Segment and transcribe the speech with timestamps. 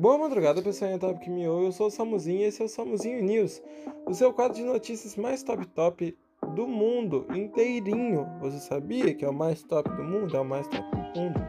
[0.00, 1.66] Boa madrugada, pessoal em Top que me ouve.
[1.66, 3.60] Eu sou o Samuzinho e esse é o Samuzinho News,
[4.06, 6.16] o seu quadro de notícias mais top top
[6.54, 8.24] do mundo inteirinho.
[8.40, 10.36] Você sabia que é o mais top do mundo?
[10.36, 11.40] É o mais top do mundo.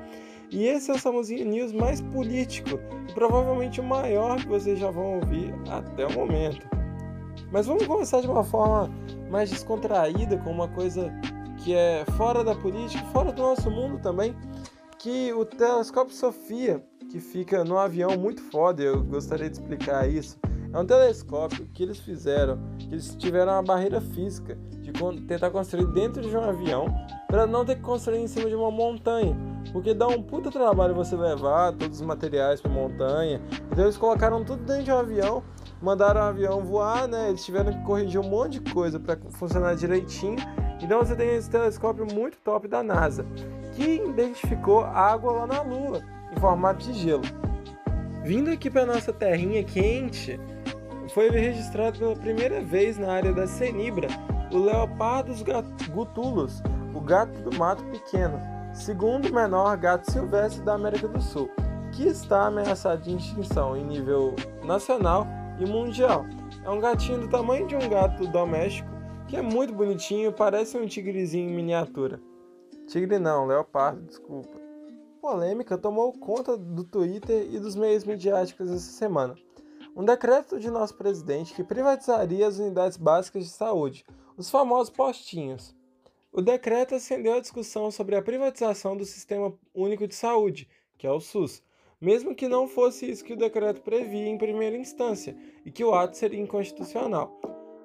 [0.50, 4.90] E esse é o Samuzinho News mais político e provavelmente o maior que vocês já
[4.90, 6.68] vão ouvir até o momento.
[7.52, 8.90] Mas vamos começar de uma forma
[9.30, 11.14] mais descontraída, com uma coisa
[11.64, 14.36] que é fora da política, fora do nosso mundo também,
[14.98, 20.38] que o telescópio Sofia que fica no avião muito foda, eu gostaria de explicar isso.
[20.72, 24.92] É um telescópio que eles fizeram, que eles tiveram uma barreira física de
[25.26, 26.86] tentar construir dentro de um avião
[27.28, 29.36] para não ter que construir em cima de uma montanha,
[29.72, 33.42] porque dá um puta trabalho você levar todos os materiais para montanha.
[33.72, 35.44] Então eles colocaram tudo dentro de um avião,
[35.82, 37.30] mandaram o avião voar, né?
[37.30, 40.38] Eles tiveram que corrigir um monte de coisa para funcionar direitinho.
[40.80, 43.26] Então você tem esse telescópio muito top da NASA,
[43.74, 47.24] que identificou água lá na Lua formato de gelo.
[48.24, 50.40] Vindo aqui para nossa terrinha quente,
[51.14, 54.08] foi registrado pela primeira vez na área da Cenibra
[54.52, 55.44] o Leopardus
[55.92, 56.62] gutulus,
[56.94, 58.40] o gato do mato pequeno,
[58.74, 61.50] segundo menor gato silvestre da América do Sul,
[61.92, 65.28] que está ameaçado de extinção em nível nacional
[65.60, 66.26] e mundial.
[66.64, 68.90] É um gatinho do tamanho de um gato doméstico
[69.28, 72.20] que é muito bonitinho, parece um tigrezinho em miniatura.
[72.88, 74.69] Tigre não, leopardo, desculpa
[75.20, 79.36] polêmica tomou conta do Twitter e dos meios midiáticos essa semana.
[79.96, 84.06] Um decreto de nosso presidente que privatizaria as unidades básicas de saúde,
[84.38, 85.76] os famosos postinhos.
[86.32, 91.12] O decreto acendeu a discussão sobre a privatização do Sistema Único de Saúde, que é
[91.12, 91.62] o SUS,
[92.00, 95.94] mesmo que não fosse isso que o decreto previa em primeira instância e que o
[95.94, 97.38] ato seria inconstitucional.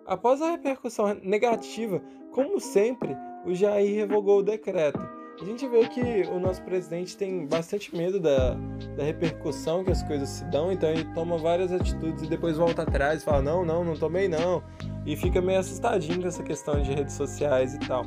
[0.07, 5.01] Após a repercussão negativa, como sempre, o Jair revogou o decreto
[5.41, 8.55] a gente vê que o nosso presidente tem bastante medo da,
[8.97, 12.83] da repercussão que as coisas se dão, então ele toma várias atitudes e depois volta
[12.83, 14.63] atrás e fala: não, não, não tomei não.
[15.05, 18.05] E fica meio assustadinho com essa questão de redes sociais e tal.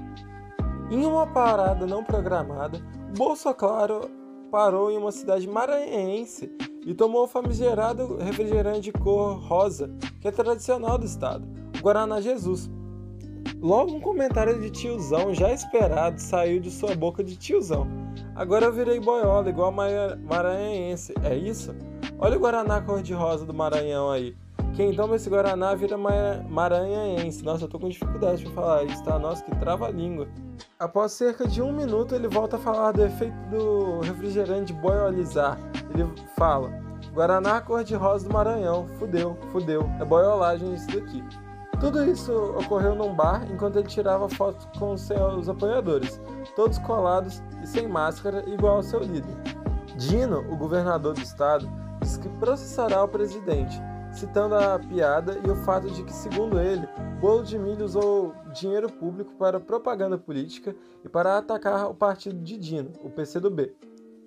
[0.89, 2.79] Em uma parada não programada,
[3.15, 4.09] Bolso Claro
[4.49, 6.49] parou em uma cidade maranhense
[6.85, 11.45] e tomou o famigerado refrigerante de cor rosa, que é tradicional do estado,
[11.77, 12.69] o Guaraná Jesus.
[13.61, 17.87] Logo um comentário de tiozão já esperado saiu de sua boca de tiozão.
[18.35, 21.75] Agora eu virei boiola, igual a maranhense, é isso?
[22.19, 24.35] Olha o Guaraná cor-de-rosa do Maranhão aí.
[24.75, 27.43] Quem toma esse Guaraná vira maranhense.
[27.43, 29.17] Nossa, eu tô com dificuldade pra falar isso, tá?
[29.17, 30.27] Nossa, que trava a língua.
[30.77, 35.57] Após cerca de um minuto, ele volta a falar do efeito do refrigerante boiolizar.
[35.91, 36.69] Ele fala:
[37.11, 38.87] Guaraná cor-de-rosa do Maranhão.
[38.99, 39.89] Fudeu, fudeu.
[39.99, 41.23] É boiolagem isso daqui.
[41.79, 46.19] Tudo isso ocorreu num bar enquanto ele tirava fotos com seus apoiadores,
[46.55, 49.35] todos colados e sem máscara, igual ao seu líder.
[49.95, 51.69] Dino, o governador do estado,
[52.01, 53.79] disse que processará o presidente,
[54.11, 56.87] citando a piada e o fato de que, segundo ele,
[57.21, 62.57] Bolo de Milho usou dinheiro público para propaganda política e para atacar o partido de
[62.57, 63.75] Dino, o PCdoB.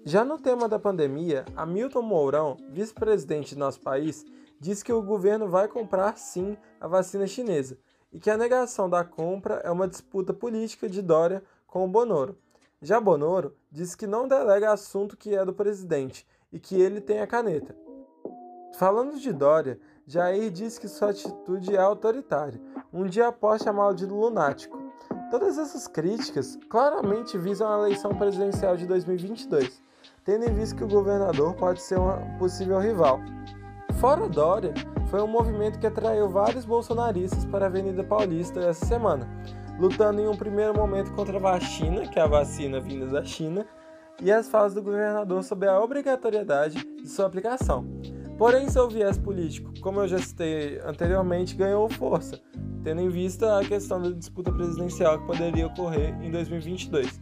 [0.04, 4.24] Já no tema da pandemia, Hamilton Mourão, vice-presidente do nosso país,
[4.60, 7.78] diz que o governo vai comprar sim a vacina chinesa
[8.12, 12.36] e que a negação da compra é uma disputa política de Dória com o Bonoro.
[12.82, 17.20] Já Bonoro diz que não delega assunto que é do presidente e que ele tem
[17.20, 17.74] a caneta.
[18.74, 22.60] Falando de Dória, Jair diz que sua atitude é autoritária,
[22.92, 24.78] um dia após chamá-lo de lunático.
[25.30, 29.80] Todas essas críticas claramente visam a eleição presidencial de 2022,
[30.24, 33.20] tendo em vista que o governador pode ser um possível rival.
[34.00, 34.72] Fora Dória,
[35.10, 39.28] foi um movimento que atraiu vários bolsonaristas para a Avenida Paulista essa semana,
[39.78, 43.66] lutando em um primeiro momento contra a vacina, que é a vacina vinda da China,
[44.22, 47.86] e as falas do governador sobre a obrigatoriedade de sua aplicação.
[48.38, 52.40] Porém, seu viés político, como eu já citei anteriormente, ganhou força,
[52.82, 57.20] tendo em vista a questão da disputa presidencial que poderia ocorrer em 2022.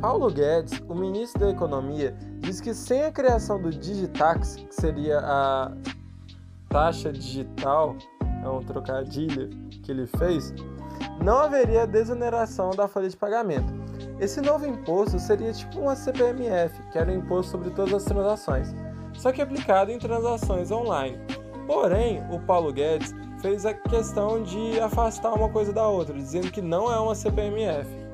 [0.00, 5.20] Paulo Guedes, o ministro da Economia, diz que sem a criação do Digitax, que seria
[5.20, 5.72] a
[6.68, 7.96] taxa digital,
[8.44, 9.48] é um trocadilho
[9.82, 10.54] que ele fez,
[11.22, 13.72] não haveria desoneração da folha de pagamento.
[14.20, 18.74] Esse novo imposto seria tipo uma CPMF, que era o imposto sobre todas as transações,
[19.14, 21.18] só que aplicado em transações online.
[21.66, 26.60] Porém, o Paulo Guedes fez a questão de afastar uma coisa da outra, dizendo que
[26.60, 28.05] não é uma CPMF.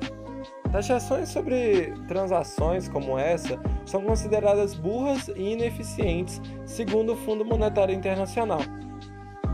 [0.73, 8.61] Taxações sobre transações como essa são consideradas burras e ineficientes, segundo o Fundo Monetário Internacional.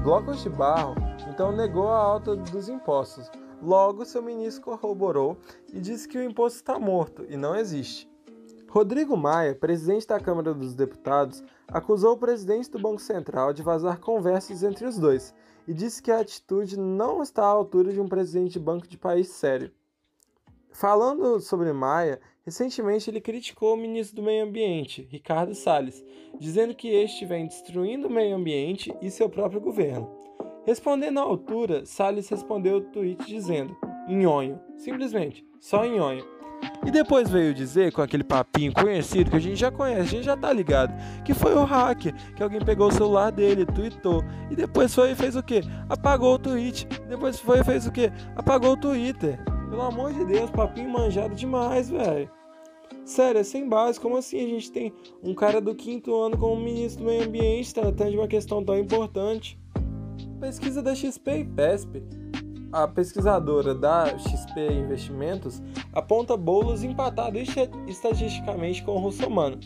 [0.02, 0.96] Blocos de Barro
[1.30, 3.30] então negou a alta dos impostos.
[3.62, 5.38] Logo, seu ministro corroborou
[5.74, 8.10] e disse que o imposto está morto e não existe.
[8.70, 14.00] Rodrigo Maia, presidente da Câmara dos Deputados, acusou o presidente do Banco Central de vazar
[14.00, 15.36] conversas entre os dois
[15.68, 18.98] e disse que a atitude não está à altura de um presidente de banco de
[18.98, 19.70] país sério.
[20.72, 26.04] Falando sobre Maia, recentemente ele criticou o ministro do Meio Ambiente, Ricardo Salles,
[26.40, 30.10] dizendo que este vem destruindo o meio ambiente e seu próprio governo.
[30.66, 33.76] Respondendo à altura, Salles respondeu o tweet dizendo:
[34.08, 36.24] nhonho, simplesmente, só nhonho.
[36.86, 40.24] E depois veio dizer, com aquele papinho conhecido que a gente já conhece, a gente
[40.24, 40.94] já tá ligado,
[41.24, 45.16] que foi o hacker, que alguém pegou o celular dele, tweetou, e depois foi e
[45.16, 45.62] fez o quê?
[45.90, 46.86] Apagou o tweet.
[47.08, 48.12] Depois foi e fez o quê?
[48.36, 49.40] Apagou o Twitter.
[49.70, 52.30] Pelo amor de Deus, papinho manjado demais, velho.
[53.06, 54.00] Sério, é sem base.
[54.00, 54.94] Como assim a gente tem
[55.24, 58.78] um cara do quinto ano como ministro do meio ambiente tratando de uma questão tão
[58.78, 59.60] importante?
[60.40, 62.04] Pesquisa da XP e PESP
[62.72, 65.62] a pesquisadora da XP Investimentos
[65.92, 67.48] aponta bolos empatados
[67.88, 69.60] estatisticamente com o russomano.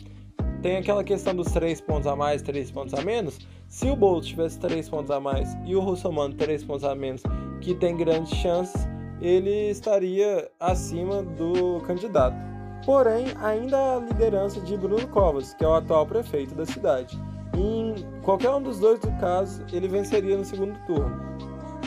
[0.62, 3.38] Tem aquela questão dos 3 pontos a mais, 3 pontos a menos.
[3.68, 7.22] Se o bolo tivesse 3 pontos a mais e o russomano 3 pontos a menos,
[7.60, 8.88] que tem grandes chances,
[9.24, 12.36] ele estaria acima do candidato.
[12.84, 17.18] Porém, ainda a liderança de Bruno Covas, que é o atual prefeito da cidade.
[17.56, 21.18] Em qualquer um dos dois casos, ele venceria no segundo turno.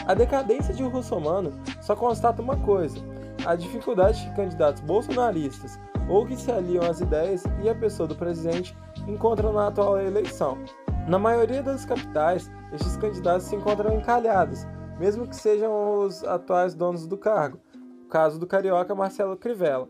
[0.08, 2.98] A decadência de russomano só constata uma coisa:
[3.46, 5.80] a dificuldade de candidatos bolsonaristas
[6.10, 8.76] ou que se aliam às ideias e à pessoa do presidente
[9.08, 10.58] encontram na atual eleição.
[11.08, 14.66] Na maioria das capitais, estes candidatos se encontram encalhados,
[15.00, 17.60] mesmo que sejam os atuais donos do cargo,
[18.06, 19.88] o caso do carioca Marcelo Crivella.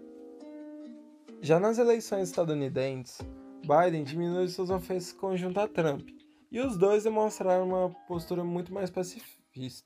[1.42, 3.20] Já nas eleições estadunidenses,
[3.62, 6.10] Biden diminuiu suas ofensas conjuntas a Trump,
[6.52, 9.86] e os dois demonstraram uma postura muito mais pacifista.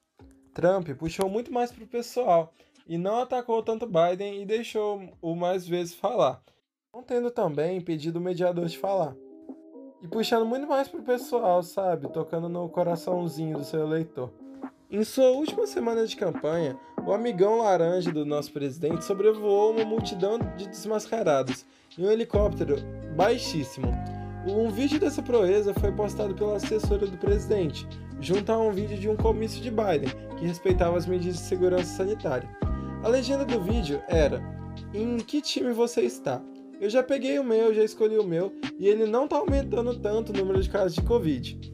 [0.54, 2.54] Trump puxou muito mais para o pessoal
[2.88, 6.42] e não atacou tanto Biden e deixou o mais vezes falar,
[6.94, 9.16] não tendo também impedido o mediador de falar.
[10.02, 12.12] E puxando muito mais para o pessoal, sabe?
[12.12, 14.32] Tocando no coraçãozinho do seu eleitor.
[14.92, 16.78] Em sua última semana de campanha,
[17.08, 21.66] o amigão laranja do nosso presidente sobrevoou uma multidão de desmascarados
[21.98, 22.76] em um helicóptero
[23.16, 23.88] baixíssimo.
[24.46, 27.88] Um vídeo dessa proeza foi postado pela assessora do presidente,
[28.20, 31.96] junto a um vídeo de um comício de Biden, que respeitava as medidas de segurança
[31.96, 32.50] sanitária.
[33.02, 34.44] A legenda do vídeo era:
[34.94, 36.42] Em que time você está?
[36.82, 40.34] Eu já peguei o meu, já escolhi o meu, e ele não está aumentando tanto
[40.34, 41.71] o número de casos de Covid.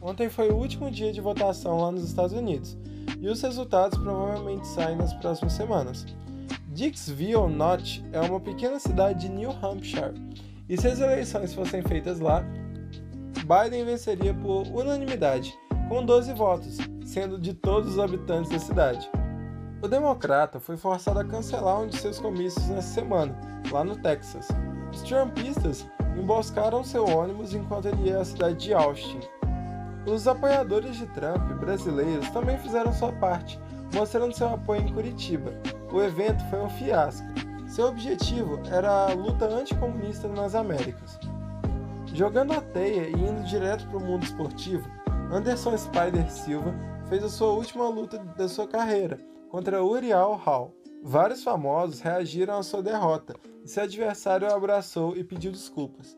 [0.00, 2.76] Ontem foi o último dia de votação lá nos Estados Unidos,
[3.20, 6.06] e os resultados provavelmente saem nas próximas semanas.
[6.68, 10.14] Dixville Notch é uma pequena cidade de New Hampshire,
[10.68, 12.42] e se as eleições fossem feitas lá,
[13.44, 15.52] Biden venceria por unanimidade,
[15.88, 19.10] com 12 votos, sendo de todos os habitantes da cidade.
[19.82, 23.38] O democrata foi forçado a cancelar um de seus comícios nessa semana,
[23.70, 24.48] lá no Texas.
[24.92, 25.86] Os trumpistas
[26.16, 29.20] emboscaram seu ônibus enquanto ele ia à cidade de Austin.
[30.06, 33.60] Os apoiadores de Trump brasileiros também fizeram sua parte,
[33.94, 35.52] mostrando seu apoio em Curitiba.
[35.92, 37.26] O evento foi um fiasco.
[37.68, 41.18] Seu objetivo era a luta anticomunista nas Américas.
[42.12, 44.88] Jogando a teia e indo direto para o mundo esportivo,
[45.30, 46.74] Anderson Spider Silva
[47.08, 49.18] fez a sua última luta da sua carreira
[49.48, 50.74] contra Uriel Hall.
[51.02, 56.16] Vários famosos reagiram à sua derrota e seu adversário o abraçou e pediu desculpas.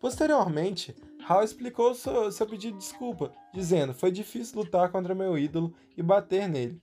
[0.00, 0.94] Posteriormente,
[1.26, 6.02] Hall explicou seu, seu pedido de desculpa, dizendo: Foi difícil lutar contra meu ídolo e
[6.02, 6.80] bater nele.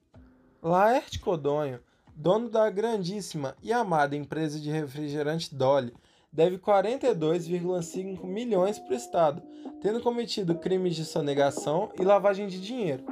[0.61, 1.79] Laerte Codonho,
[2.13, 5.93] dono da grandíssima e amada empresa de refrigerante Dolly,
[6.29, 9.41] deve 42,5 milhões para o Estado,
[9.81, 13.05] tendo cometido crimes de sonegação e lavagem de dinheiro.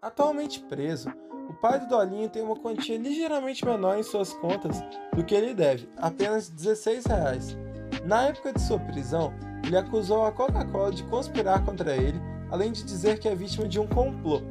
[0.00, 1.12] Atualmente preso,
[1.48, 4.80] o pai do Dolinho tem uma quantia ligeiramente menor em suas contas
[5.16, 7.56] do que ele deve, apenas 16 reais.
[8.04, 9.34] Na época de sua prisão,
[9.70, 13.78] ele acusou a Coca-Cola de conspirar contra ele, além de dizer que é vítima de
[13.78, 14.42] um complô.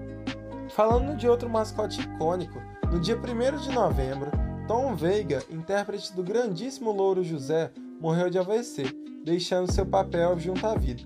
[0.69, 2.57] Falando de outro mascote icônico,
[2.89, 4.31] no dia 1 de novembro,
[4.65, 8.85] Tom Veiga, intérprete do grandíssimo Louro José, morreu de AVC,
[9.25, 11.03] deixando seu papel junto à vida.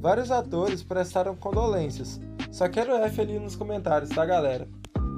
[0.00, 2.18] Vários atores prestaram condolências,
[2.50, 4.66] só quero F ali nos comentários, tá galera?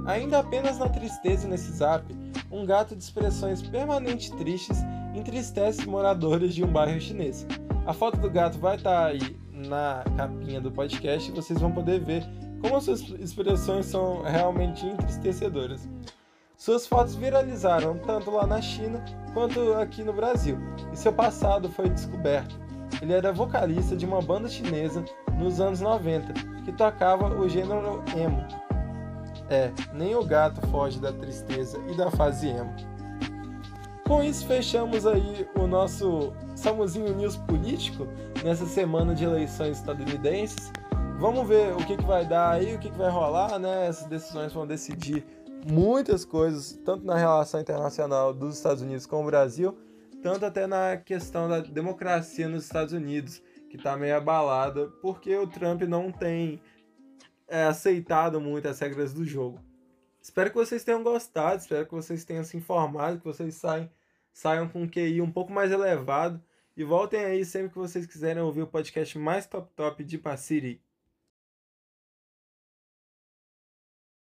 [0.04, 2.04] Ainda apenas na tristeza nesse zap,
[2.50, 4.78] um gato de expressões permanentes tristes
[5.14, 7.46] entristece moradores de um bairro chinês.
[7.84, 11.72] A foto do gato vai estar tá aí na capinha do podcast e vocês vão
[11.72, 12.24] poder ver
[12.60, 15.88] como as suas expressões são realmente entristecedoras.
[16.56, 20.56] Suas fotos viralizaram tanto lá na China quanto aqui no Brasil,
[20.92, 22.54] e seu passado foi descoberto.
[23.00, 25.04] Ele era vocalista de uma banda chinesa
[25.36, 26.34] nos anos 90
[26.64, 28.46] que tocava o gênero emo.
[29.50, 32.72] É, nem o gato foge da tristeza e da fase emo.
[34.06, 38.06] Com isso, fechamos aí o nosso Samuzinho News político
[38.44, 40.72] nessa semana de eleições estadunidenses.
[41.18, 43.86] Vamos ver o que, que vai dar aí, o que, que vai rolar, né?
[43.86, 45.24] Essas decisões vão decidir
[45.70, 49.78] muitas coisas, tanto na relação internacional dos Estados Unidos com o Brasil,
[50.20, 53.40] tanto até na questão da democracia nos Estados Unidos,
[53.70, 56.60] que está meio abalada, porque o Trump não tem
[57.48, 59.60] é, aceitado muito as regras do jogo.
[60.22, 63.90] Espero que vocês tenham gostado, espero que vocês tenham se informado, que vocês saiam,
[64.32, 66.40] saiam com um QI um pouco mais elevado.
[66.76, 70.80] E voltem aí sempre que vocês quiserem ouvir o podcast mais top top de Paciri.